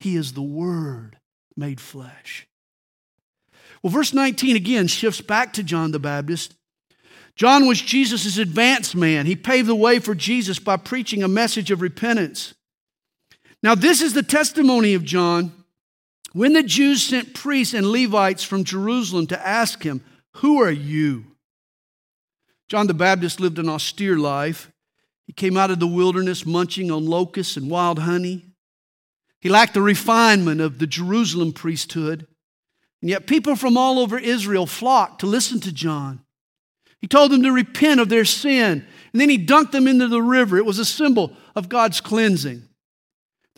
[0.00, 1.18] He is the Word
[1.56, 2.46] made flesh.
[3.82, 6.54] Well, verse 19 again shifts back to John the Baptist.
[7.36, 9.26] John was Jesus' advance man.
[9.26, 12.54] He paved the way for Jesus by preaching a message of repentance.
[13.62, 15.52] Now, this is the testimony of John.
[16.32, 20.02] When the Jews sent priests and Levites from Jerusalem to ask him,
[20.36, 21.24] Who are you?
[22.68, 24.70] John the Baptist lived an austere life.
[25.30, 28.46] He came out of the wilderness munching on locusts and wild honey.
[29.40, 32.26] He lacked the refinement of the Jerusalem priesthood.
[33.00, 36.24] And yet, people from all over Israel flocked to listen to John.
[37.00, 40.20] He told them to repent of their sin, and then he dunked them into the
[40.20, 40.58] river.
[40.58, 42.64] It was a symbol of God's cleansing.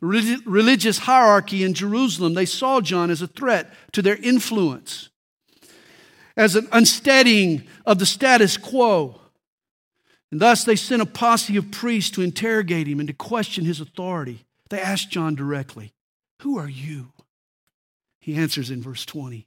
[0.03, 5.09] The religious hierarchy in Jerusalem, they saw John as a threat to their influence
[6.37, 9.22] as an unsteadying of the status quo.
[10.33, 13.81] And thus they sent a posse of priests to interrogate him and to question his
[13.81, 14.47] authority.
[14.71, 15.93] They asked John directly,
[16.41, 17.13] Who are you?
[18.19, 19.47] He answers in verse 20.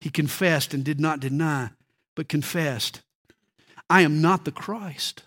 [0.00, 1.70] He confessed and did not deny,
[2.16, 3.02] but confessed,
[3.90, 5.24] I am not the Christ.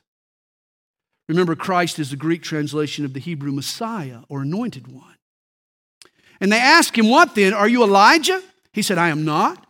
[1.30, 5.16] Remember, Christ is the Greek translation of the Hebrew Messiah or anointed one.
[6.42, 7.54] And they asked him, What then?
[7.54, 8.42] Are you Elijah?
[8.74, 9.68] He said, I am not.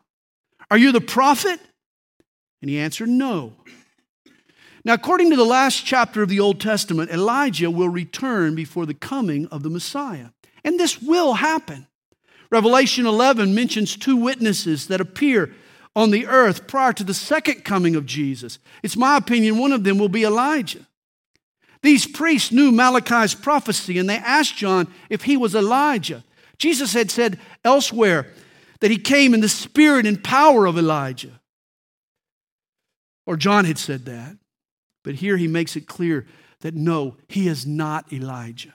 [0.71, 1.60] Are you the prophet?
[2.62, 3.54] And he answered, No.
[4.86, 8.93] Now, according to the last chapter of the Old Testament, Elijah will return before the
[8.93, 10.28] coming of the Messiah.
[10.63, 11.88] And this will happen.
[12.52, 15.52] Revelation 11 mentions two witnesses that appear
[15.95, 18.60] on the earth prior to the second coming of Jesus.
[18.84, 20.86] It's my opinion one of them will be Elijah.
[21.82, 26.24] These priests knew Malachi's prophecy and they asked John if he was Elijah.
[26.58, 28.28] Jesus had said elsewhere,
[28.82, 31.39] that he came in the spirit and power of Elijah.
[33.26, 34.38] Or John had said that.
[35.06, 36.26] But here he makes it clear
[36.62, 38.74] that no, he is not Elijah.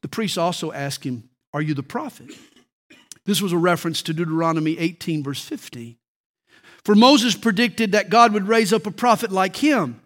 [0.00, 2.30] The priests also ask him, Are you the prophet?
[3.24, 5.96] This was a reference to Deuteronomy 18, verse 15.
[6.84, 10.00] For Moses predicted that God would raise up a prophet like him,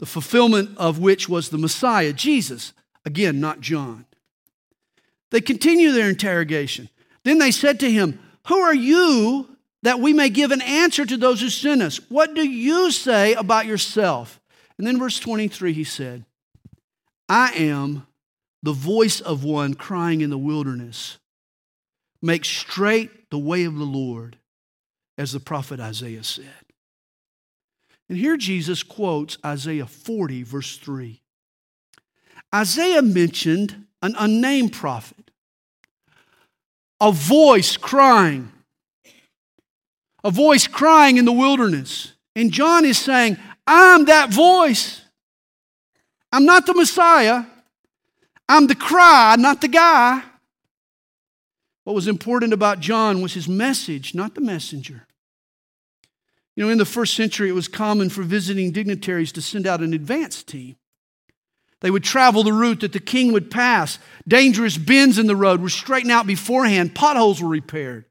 [0.00, 2.74] the fulfillment of which was the Messiah, Jesus.
[3.06, 4.04] Again, not John.
[5.30, 6.90] They continue their interrogation.
[7.24, 9.55] Then they said to him, Who are you
[9.86, 11.98] that we may give an answer to those who sent us?
[12.08, 14.40] What do you say about yourself?
[14.78, 16.24] And then, verse 23, he said,
[17.28, 18.06] I am
[18.64, 21.18] the voice of one crying in the wilderness,
[22.20, 24.38] Make straight the way of the Lord,
[25.16, 26.64] as the prophet Isaiah said.
[28.08, 31.20] And here Jesus quotes Isaiah 40, verse 3.
[32.52, 35.30] Isaiah mentioned an unnamed prophet
[37.00, 38.50] a voice crying,
[40.26, 42.12] a voice crying in the wilderness.
[42.34, 45.00] And John is saying, I'm that voice.
[46.32, 47.44] I'm not the Messiah.
[48.48, 50.22] I'm the cry, not the guy.
[51.84, 55.06] What was important about John was his message, not the messenger.
[56.56, 59.80] You know, in the first century, it was common for visiting dignitaries to send out
[59.80, 60.74] an advance team.
[61.82, 64.00] They would travel the route that the king would pass.
[64.26, 68.06] Dangerous bends in the road were straightened out beforehand, potholes were repaired.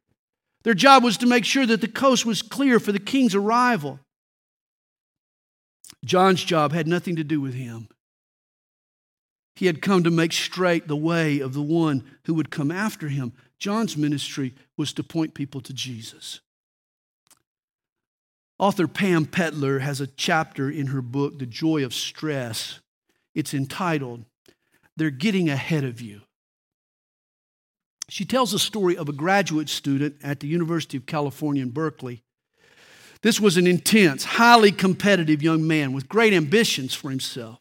[0.65, 3.99] Their job was to make sure that the coast was clear for the king's arrival.
[6.03, 7.87] John's job had nothing to do with him.
[9.55, 13.09] He had come to make straight the way of the one who would come after
[13.09, 13.33] him.
[13.59, 16.41] John's ministry was to point people to Jesus.
[18.57, 22.79] Author Pam Petler has a chapter in her book, The Joy of Stress.
[23.35, 24.25] It's entitled,
[24.97, 26.21] They're Getting Ahead of You.
[28.09, 32.23] She tells a story of a graduate student at the University of California in Berkeley.
[33.21, 37.59] This was an intense, highly competitive young man with great ambitions for himself.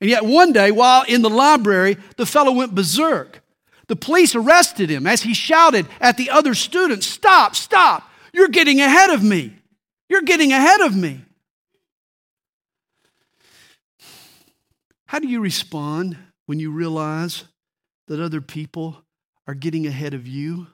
[0.00, 3.42] And yet, one day, while in the library, the fellow went berserk.
[3.86, 8.80] The police arrested him as he shouted at the other students Stop, stop, you're getting
[8.80, 9.54] ahead of me.
[10.08, 11.20] You're getting ahead of me.
[15.06, 17.44] How do you respond when you realize
[18.08, 19.03] that other people
[19.46, 20.66] are getting ahead of you?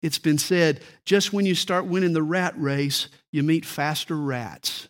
[0.00, 4.88] It's been said just when you start winning the rat race, you meet faster rats.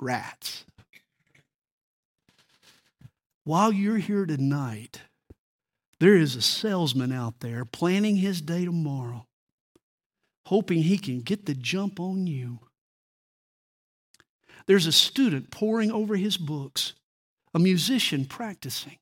[0.00, 0.64] Rats.
[3.44, 5.00] While you're here tonight,
[5.98, 9.26] there is a salesman out there planning his day tomorrow
[10.46, 12.58] hoping he can get the jump on you.
[14.66, 16.94] There's a student poring over his books,
[17.54, 18.98] a musician practicing,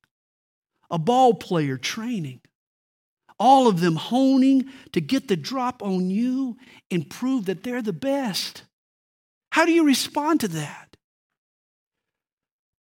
[0.91, 2.41] a ball player training,
[3.39, 6.57] all of them honing to get the drop on you
[6.91, 8.65] and prove that they're the best.
[9.53, 10.97] How do you respond to that?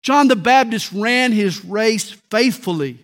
[0.02, 3.04] John the Baptist ran his race faithfully,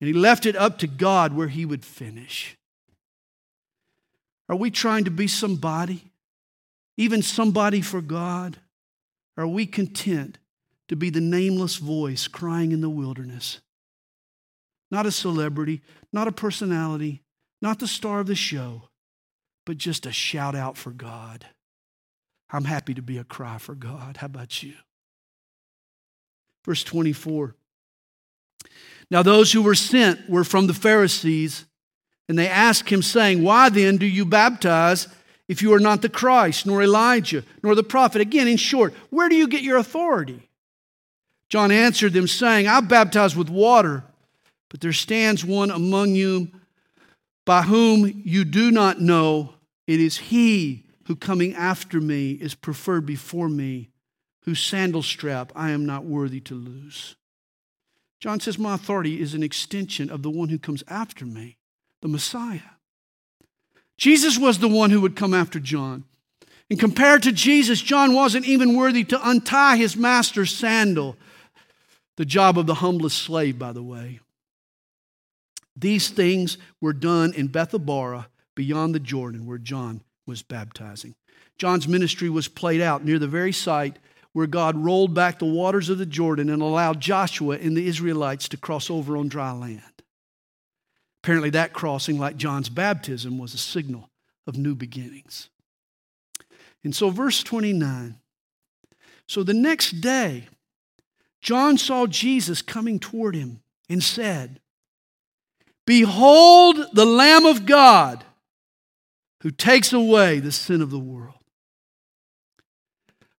[0.00, 2.56] and he left it up to God where he would finish.
[4.48, 6.12] Are we trying to be somebody,
[6.96, 8.56] even somebody for God?
[9.36, 10.38] Are we content
[10.88, 13.60] to be the nameless voice crying in the wilderness?
[14.90, 17.22] Not a celebrity, not a personality,
[17.60, 18.88] not the star of the show,
[19.64, 21.46] but just a shout out for God.
[22.50, 24.18] I'm happy to be a cry for God.
[24.18, 24.74] How about you?
[26.64, 27.54] Verse 24.
[29.10, 31.64] Now, those who were sent were from the Pharisees.
[32.28, 35.06] And they asked him, saying, Why then do you baptize
[35.48, 38.20] if you are not the Christ, nor Elijah, nor the prophet?
[38.20, 40.48] Again, in short, where do you get your authority?
[41.48, 44.02] John answered them, saying, I baptize with water,
[44.68, 46.48] but there stands one among you
[47.44, 49.54] by whom you do not know.
[49.86, 53.90] It is he who coming after me is preferred before me,
[54.42, 57.16] whose sandal strap I am not worthy to lose.
[58.18, 61.56] John says, My authority is an extension of the one who comes after me
[62.02, 62.60] the Messiah.
[63.96, 66.04] Jesus was the one who would come after John.
[66.68, 71.16] And compared to Jesus, John wasn't even worthy to untie his master's sandal,
[72.16, 74.20] the job of the humblest slave, by the way.
[75.76, 81.14] These things were done in Bethabara beyond the Jordan where John was baptizing.
[81.58, 83.98] John's ministry was played out near the very site
[84.32, 88.48] where God rolled back the waters of the Jordan and allowed Joshua and the Israelites
[88.50, 89.82] to cross over on dry land.
[91.22, 94.10] Apparently, that crossing, like John's baptism, was a signal
[94.46, 95.48] of new beginnings.
[96.84, 98.16] And so, verse 29
[99.28, 100.48] so the next day,
[101.40, 104.60] John saw Jesus coming toward him and said,
[105.86, 108.24] Behold the Lamb of God
[109.42, 111.34] who takes away the sin of the world.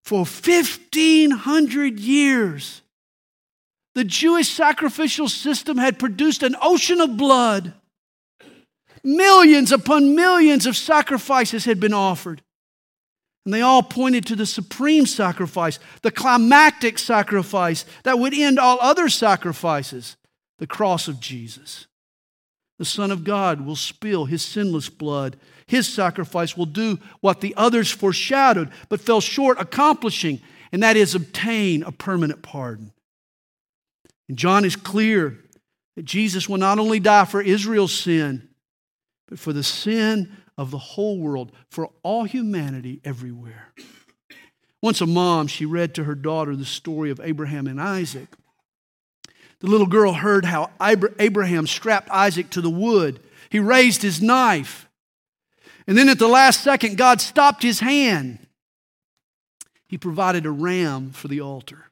[0.03, 2.81] For 1,500 years,
[3.93, 7.73] the Jewish sacrificial system had produced an ocean of blood.
[9.03, 12.41] Millions upon millions of sacrifices had been offered.
[13.43, 18.77] And they all pointed to the supreme sacrifice, the climactic sacrifice that would end all
[18.79, 20.15] other sacrifices,
[20.59, 21.87] the cross of Jesus.
[22.77, 25.37] The Son of God will spill his sinless blood.
[25.65, 31.15] His sacrifice will do what the others foreshadowed but fell short accomplishing, and that is
[31.15, 32.93] obtain a permanent pardon.
[34.29, 35.39] And John is clear
[35.95, 38.47] that Jesus will not only die for Israel's sin,
[39.27, 43.73] but for the sin of the whole world, for all humanity everywhere.
[44.81, 48.27] Once a mom, she read to her daughter the story of Abraham and Isaac.
[49.59, 53.19] The little girl heard how Abraham strapped Isaac to the wood.
[53.49, 54.87] He raised his knife.
[55.87, 58.45] And then at the last second, God stopped his hand.
[59.87, 61.85] He provided a ram for the altar.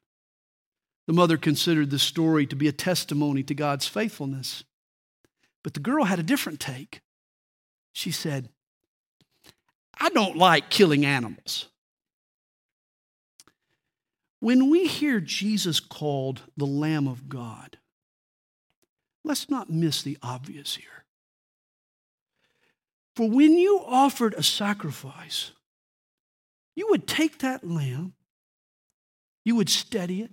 [1.07, 4.63] The mother considered the story to be a testimony to God's faithfulness.
[5.63, 7.01] But the girl had a different take.
[7.93, 8.49] She said,
[9.97, 11.69] I don't like killing animals.
[14.45, 17.79] When we hear Jesus called the Lamb of God,
[19.23, 21.03] let's not miss the obvious here.
[23.15, 25.51] For when you offered a sacrifice,
[26.75, 28.13] you would take that lamb,
[29.43, 30.31] you would steady it,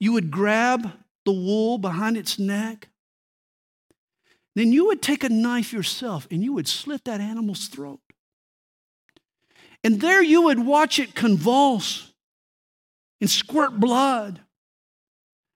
[0.00, 0.90] you would grab
[1.24, 2.88] the wool behind its neck,
[4.56, 8.00] then you would take a knife yourself and you would slit that animal's throat.
[9.84, 12.09] And there you would watch it convulse
[13.20, 14.40] and squirt blood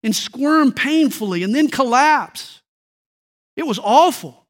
[0.02, 2.62] and squirm painfully and then collapse.
[3.56, 4.46] It was awful.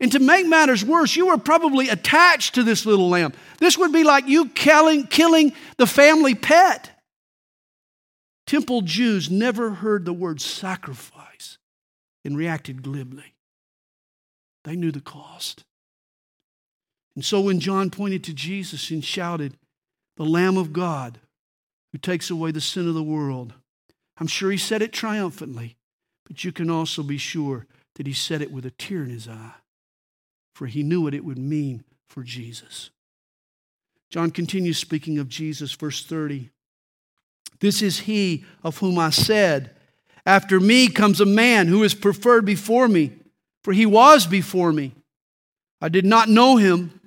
[0.00, 3.32] And to make matters worse, you were probably attached to this little lamb.
[3.58, 6.90] This would be like you killing, killing the family pet.
[8.46, 11.58] Temple Jews never heard the word sacrifice
[12.24, 13.34] and reacted glibly.
[14.64, 15.64] They knew the cost.
[17.14, 19.56] And so when John pointed to Jesus and shouted,
[20.16, 21.20] The Lamb of God
[21.94, 23.54] who takes away the sin of the world,
[24.18, 25.76] I'm sure he said it triumphantly,
[26.26, 29.28] but you can also be sure that he said it with a tear in his
[29.28, 29.54] eye
[30.54, 32.90] for he knew what it would mean for Jesus.
[34.10, 36.50] John continues speaking of Jesus, verse 30.
[37.60, 39.74] This is he of whom I said,
[40.24, 43.12] After me comes a man who is preferred before me,
[43.64, 44.94] for he was before me.
[45.80, 47.00] I did not know him,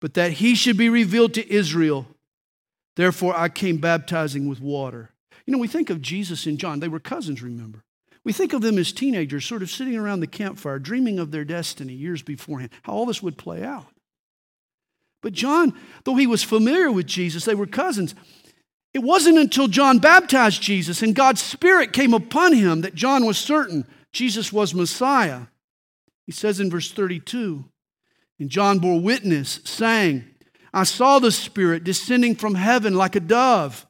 [0.00, 2.06] but that he should be revealed to Israel.
[2.96, 5.10] Therefore, I came baptizing with water.
[5.46, 7.84] You know, we think of Jesus and John, they were cousins, remember?
[8.22, 11.44] We think of them as teenagers, sort of sitting around the campfire, dreaming of their
[11.44, 13.86] destiny years beforehand, how all this would play out.
[15.22, 15.74] But John,
[16.04, 18.14] though he was familiar with Jesus, they were cousins.
[18.92, 23.38] It wasn't until John baptized Jesus and God's Spirit came upon him that John was
[23.38, 25.42] certain Jesus was Messiah.
[26.26, 27.64] He says in verse 32
[28.38, 30.24] And John bore witness, saying,
[30.72, 33.86] I saw the Spirit descending from heaven like a dove,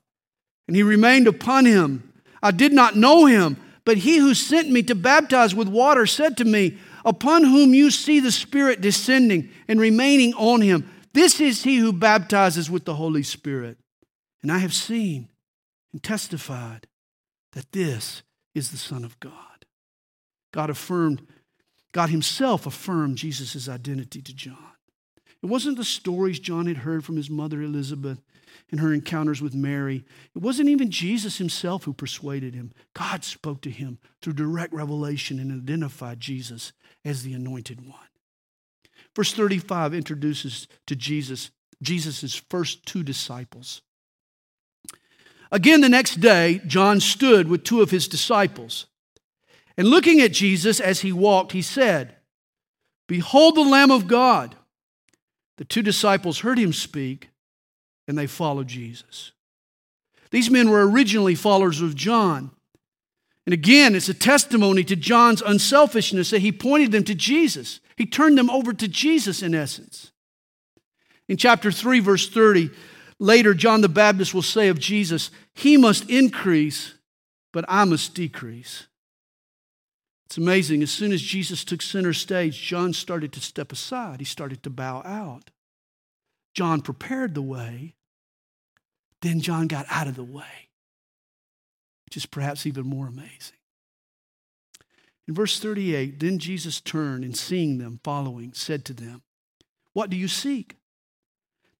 [0.66, 2.12] and he remained upon him.
[2.42, 6.36] I did not know him but he who sent me to baptize with water said
[6.36, 11.64] to me, Upon whom you see the Spirit descending and remaining on him, this is
[11.64, 13.78] he who baptizes with the Holy Spirit.
[14.42, 15.28] And I have seen
[15.92, 16.86] and testified
[17.52, 18.22] that this
[18.54, 19.64] is the Son of God.
[20.52, 21.26] God affirmed,
[21.92, 24.69] God Himself affirmed Jesus' identity to John.
[25.42, 28.20] It wasn't the stories John had heard from his mother Elizabeth
[28.70, 30.04] and her encounters with Mary.
[30.34, 32.72] It wasn't even Jesus himself who persuaded him.
[32.94, 36.72] God spoke to him through direct revelation and identified Jesus
[37.04, 37.98] as the anointed one.
[39.16, 41.50] Verse 35 introduces to Jesus
[41.82, 43.80] Jesus' first two disciples.
[45.50, 48.86] Again, the next day, John stood with two of his disciples.
[49.76, 52.16] And looking at Jesus as he walked, he said,
[53.08, 54.56] Behold the Lamb of God.
[55.60, 57.28] The two disciples heard him speak
[58.08, 59.32] and they followed Jesus.
[60.30, 62.50] These men were originally followers of John.
[63.44, 67.80] And again, it's a testimony to John's unselfishness that he pointed them to Jesus.
[67.96, 70.12] He turned them over to Jesus in essence.
[71.28, 72.70] In chapter 3, verse 30,
[73.18, 76.94] later John the Baptist will say of Jesus, He must increase,
[77.52, 78.86] but I must decrease.
[80.30, 80.80] It's amazing.
[80.84, 84.70] As soon as Jesus took center stage, John started to step aside, he started to
[84.70, 85.50] bow out.
[86.54, 87.96] John prepared the way,
[89.22, 90.68] then John got out of the way,
[92.04, 93.58] which is perhaps even more amazing.
[95.26, 99.22] In verse 38, then Jesus turned and seeing them following, said to them,
[99.94, 100.76] What do you seek?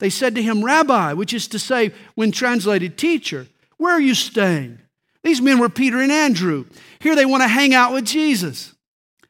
[0.00, 3.46] They said to him, Rabbi, which is to say, when translated, teacher,
[3.76, 4.80] where are you staying?
[5.22, 6.66] These men were Peter and Andrew.
[7.00, 8.74] Here they want to hang out with Jesus.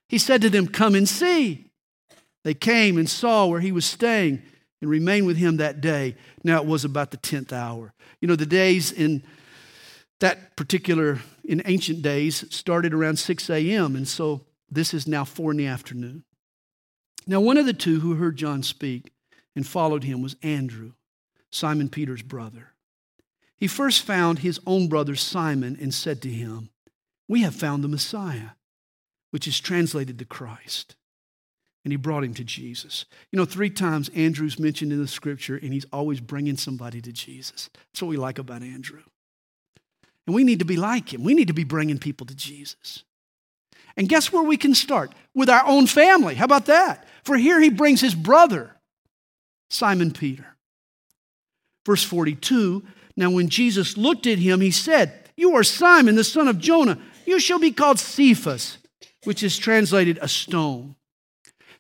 [0.09, 1.67] He said to them, Come and see.
[2.45, 4.43] They came and saw where he was staying
[4.81, 6.17] and remained with him that day.
[6.43, 7.93] Now it was about the 10th hour.
[8.21, 9.23] You know, the days in
[10.21, 15.51] that particular, in ancient days, started around 6 a.m., and so this is now 4
[15.53, 16.25] in the afternoon.
[17.27, 19.13] Now, one of the two who heard John speak
[19.55, 20.93] and followed him was Andrew,
[21.51, 22.70] Simon Peter's brother.
[23.61, 26.71] He first found his own brother Simon and said to him,
[27.29, 28.51] We have found the Messiah,
[29.31, 30.97] which is translated the Christ
[31.85, 33.07] and he brought him to Jesus.
[33.33, 37.13] You know, three times Andrew's mentioned in the scripture, and he's always bringing somebody to
[37.13, 37.71] Jesus.
[37.75, 39.03] That's what we like about Andrew.
[40.27, 41.25] And we need to be like him.
[41.25, 43.05] We need to be bringing people to Jesus.
[43.97, 45.13] And guess where we can start?
[45.35, 46.35] With our own family.
[46.35, 47.07] How about that?
[47.25, 48.77] For here he brings his brother,
[49.71, 50.57] Simon Peter.
[51.87, 52.85] Verse 42
[53.17, 56.99] Now, when Jesus looked at him, he said, You are Simon, the son of Jonah.
[57.27, 58.79] You shall be called Cephas,
[59.25, 60.97] which is translated a stone.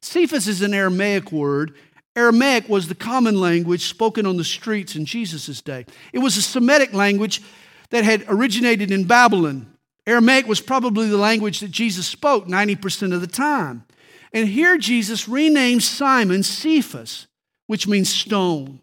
[0.00, 1.74] Cephas is an Aramaic word.
[2.16, 5.86] Aramaic was the common language spoken on the streets in Jesus' day.
[6.12, 7.42] It was a Semitic language
[7.90, 9.74] that had originated in Babylon.
[10.06, 13.84] Aramaic was probably the language that Jesus spoke 90% of the time.
[14.32, 17.26] And here Jesus renames Simon Cephas,
[17.66, 18.80] which means stone.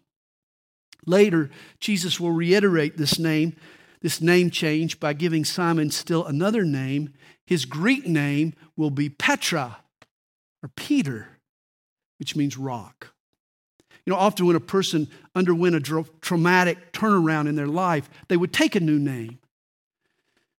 [1.08, 1.50] Later,
[1.80, 3.56] Jesus will reiterate this name,
[4.02, 7.14] this name change, by giving Simon still another name.
[7.46, 9.78] His Greek name will be Petra
[10.62, 11.38] or Peter,
[12.18, 13.14] which means rock.
[14.04, 18.52] You know, often when a person underwent a traumatic turnaround in their life, they would
[18.52, 19.38] take a new name.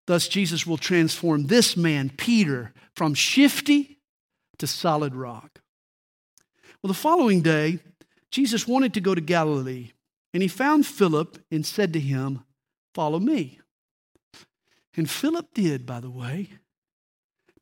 [0.06, 3.98] Thus, Jesus will transform this man, Peter, from shifty
[4.58, 5.60] to solid rock.
[6.82, 7.80] Well, the following day,
[8.30, 9.92] Jesus wanted to go to Galilee,
[10.32, 12.44] and he found Philip and said to him,
[12.94, 13.60] Follow me.
[14.96, 16.50] And Philip did, by the way.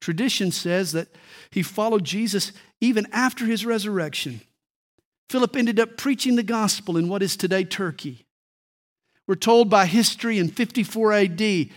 [0.00, 1.08] Tradition says that
[1.50, 4.40] he followed Jesus even after his resurrection.
[5.28, 8.26] Philip ended up preaching the gospel in what is today Turkey.
[9.26, 11.68] We're told by history in 54 AD,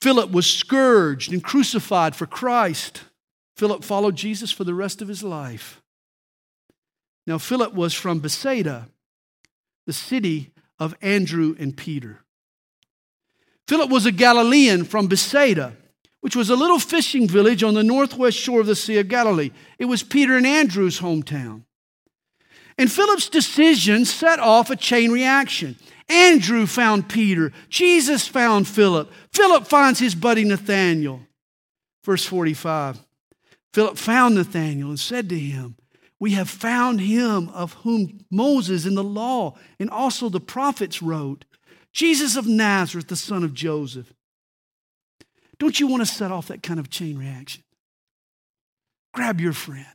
[0.00, 3.02] Philip was scourged and crucified for Christ.
[3.56, 5.82] Philip followed Jesus for the rest of his life.
[7.26, 8.88] Now, Philip was from Bethsaida,
[9.88, 12.20] the city of Andrew and Peter.
[13.66, 15.76] Philip was a Galilean from Bethsaida
[16.20, 19.50] which was a little fishing village on the northwest shore of the Sea of Galilee.
[19.78, 21.62] It was Peter and Andrew's hometown.
[22.76, 25.76] And Philip's decision set off a chain reaction.
[26.08, 27.52] Andrew found Peter.
[27.68, 29.10] Jesus found Philip.
[29.32, 31.20] Philip finds his buddy Nathanael.
[32.04, 33.04] Verse 45
[33.74, 35.76] Philip found Nathanael and said to him,
[36.20, 41.44] We have found him of whom Moses in the law and also the prophets wrote,
[41.92, 44.12] Jesus of Nazareth, the son of Joseph.
[45.58, 47.62] Don't you want to set off that kind of chain reaction?
[49.12, 49.86] Grab your friend.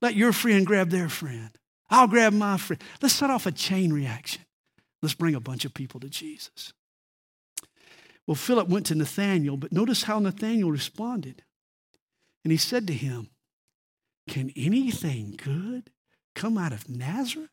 [0.00, 1.50] Let your friend grab their friend.
[1.90, 2.82] I'll grab my friend.
[3.02, 4.42] Let's set off a chain reaction.
[5.02, 6.72] Let's bring a bunch of people to Jesus.
[8.26, 11.42] Well, Philip went to Nathanael, but notice how Nathanael responded.
[12.44, 13.28] And he said to him,
[14.28, 15.90] Can anything good
[16.34, 17.48] come out of Nazareth?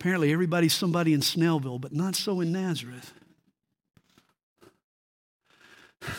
[0.00, 3.12] Apparently, everybody's somebody in Snellville, but not so in Nazareth.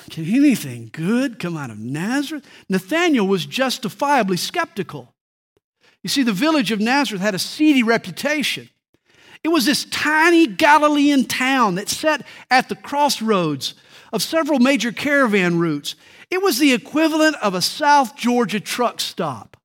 [0.10, 2.46] Can anything good come out of Nazareth?
[2.68, 5.14] Nathanael was justifiably skeptical.
[6.04, 8.70] You see, the village of Nazareth had a seedy reputation.
[9.44, 13.76] It was this tiny Galilean town that sat at the crossroads
[14.18, 15.96] of several major caravan routes.
[16.32, 19.58] It was the equivalent of a South Georgia truck stop.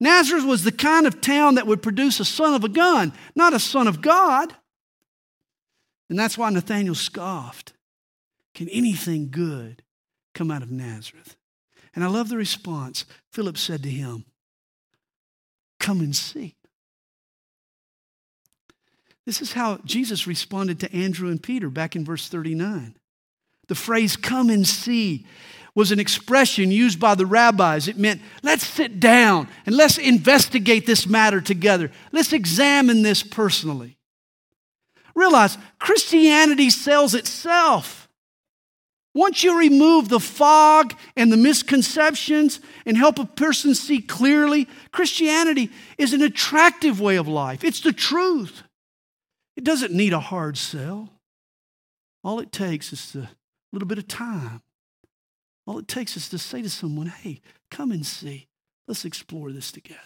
[0.00, 3.52] Nazareth was the kind of town that would produce a son of a gun, not
[3.52, 4.54] a son of God.
[6.08, 7.74] And that's why Nathanael scoffed.
[8.54, 9.82] Can anything good
[10.32, 11.36] come out of Nazareth?
[11.94, 13.04] And I love the response.
[13.30, 14.24] Philip said to him,
[15.78, 16.56] Come and see.
[19.26, 22.97] This is how Jesus responded to Andrew and Peter back in verse 39.
[23.68, 25.26] The phrase, come and see,
[25.74, 27.86] was an expression used by the rabbis.
[27.86, 31.92] It meant, let's sit down and let's investigate this matter together.
[32.10, 33.96] Let's examine this personally.
[35.14, 38.08] Realize Christianity sells itself.
[39.14, 45.70] Once you remove the fog and the misconceptions and help a person see clearly, Christianity
[45.96, 47.64] is an attractive way of life.
[47.64, 48.62] It's the truth.
[49.56, 51.10] It doesn't need a hard sell.
[52.22, 53.16] All it takes is
[53.72, 54.62] a little bit of time
[55.68, 58.48] all it takes is to say to someone, hey, come and see.
[58.86, 60.00] Let's explore this together.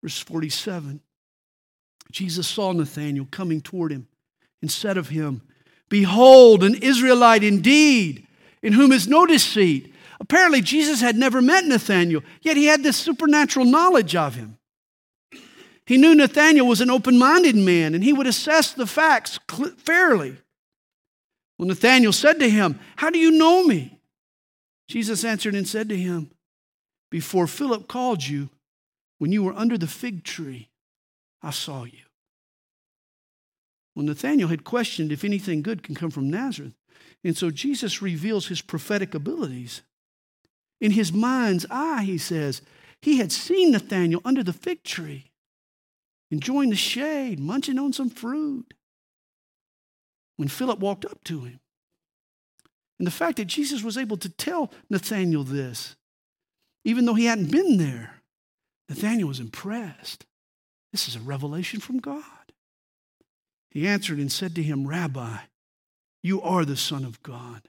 [0.00, 1.00] Verse 47
[2.12, 4.06] Jesus saw Nathanael coming toward him
[4.62, 5.42] and said of him,
[5.88, 8.24] Behold, an Israelite indeed,
[8.62, 9.92] in whom is no deceit.
[10.20, 14.58] Apparently, Jesus had never met Nathanael, yet he had this supernatural knowledge of him.
[15.86, 19.40] He knew Nathanael was an open minded man and he would assess the facts
[19.78, 20.36] fairly.
[21.58, 23.98] Well, Nathanael said to him, How do you know me?
[24.88, 26.30] Jesus answered and said to him,
[27.10, 28.50] Before Philip called you,
[29.18, 30.68] when you were under the fig tree,
[31.42, 32.00] I saw you.
[33.94, 36.74] Well, Nathanael had questioned if anything good can come from Nazareth.
[37.22, 39.82] And so Jesus reveals his prophetic abilities.
[40.80, 42.60] In his mind's eye, he says,
[43.00, 45.30] he had seen Nathanael under the fig tree,
[46.30, 48.72] enjoying the shade, munching on some fruit.
[50.36, 51.60] When Philip walked up to him,
[52.98, 55.96] and the fact that Jesus was able to tell Nathanael this,
[56.84, 58.22] even though he hadn't been there,
[58.88, 60.26] Nathanael was impressed.
[60.92, 62.22] This is a revelation from God.
[63.70, 65.38] He answered and said to him, Rabbi,
[66.22, 67.68] you are the Son of God.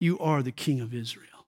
[0.00, 1.46] You are the King of Israel.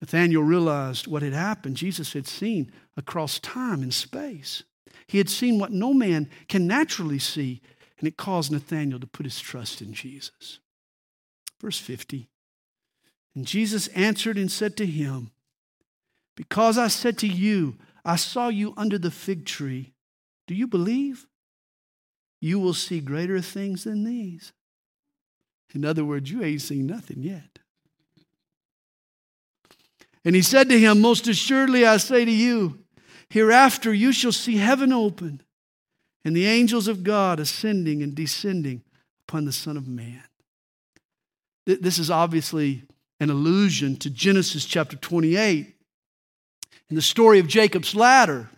[0.00, 1.76] Nathanael realized what had happened.
[1.76, 4.64] Jesus had seen across time and space.
[5.06, 7.60] He had seen what no man can naturally see,
[8.02, 10.58] and it caused Nathanael to put his trust in Jesus.
[11.60, 12.28] Verse 50
[13.36, 15.30] And Jesus answered and said to him,
[16.36, 19.92] Because I said to you, I saw you under the fig tree,
[20.48, 21.28] do you believe?
[22.40, 24.52] You will see greater things than these.
[25.72, 27.60] In other words, you ain't seen nothing yet.
[30.24, 32.80] And he said to him, Most assuredly I say to you,
[33.28, 35.40] hereafter you shall see heaven open
[36.24, 38.82] and the angels of God ascending and descending
[39.28, 40.22] upon the Son of Man.
[41.64, 42.84] This is obviously
[43.20, 45.74] an allusion to Genesis chapter 28
[46.88, 48.50] and the story of Jacob's ladder.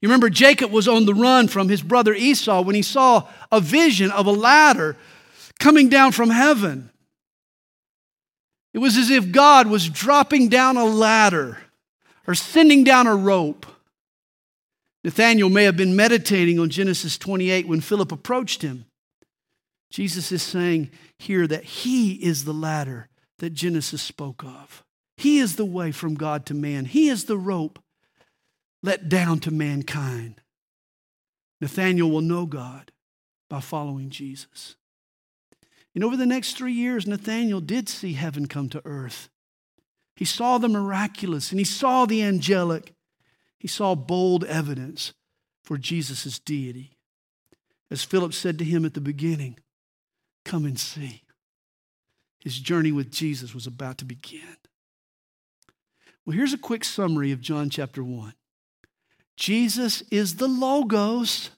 [0.00, 3.60] You remember, Jacob was on the run from his brother Esau when he saw a
[3.60, 4.96] vision of a ladder
[5.60, 6.90] coming down from heaven.
[8.74, 11.58] It was as if God was dropping down a ladder
[12.26, 13.66] or sending down a rope.
[15.04, 18.86] Nathanael may have been meditating on Genesis 28 when Philip approached him.
[19.90, 24.82] Jesus is saying here that he is the ladder that Genesis spoke of.
[25.16, 26.84] He is the way from God to man.
[26.84, 27.78] He is the rope
[28.82, 30.40] let down to mankind.
[31.60, 32.90] Nathanael will know God
[33.48, 34.76] by following Jesus.
[35.94, 39.28] And over the next three years, Nathanael did see heaven come to earth.
[40.16, 42.94] He saw the miraculous and he saw the angelic.
[43.62, 45.12] He saw bold evidence
[45.62, 46.96] for Jesus' deity.
[47.92, 49.56] As Philip said to him at the beginning,
[50.44, 51.22] Come and see.
[52.40, 54.56] His journey with Jesus was about to begin.
[56.26, 58.34] Well, here's a quick summary of John chapter 1.
[59.36, 61.50] Jesus is the Logos,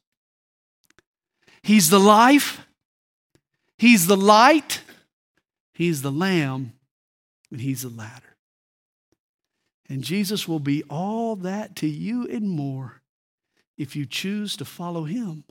[1.62, 2.66] He's the life,
[3.78, 4.82] He's the light,
[5.72, 6.74] He's the Lamb,
[7.50, 8.33] and He's the ladder.
[9.88, 13.02] And Jesus will be all that to you and more
[13.76, 15.44] if you choose to follow Him,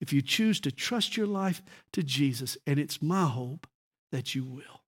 [0.00, 2.56] if you choose to trust your life to Jesus.
[2.66, 3.66] And it's my hope
[4.10, 4.81] that you will.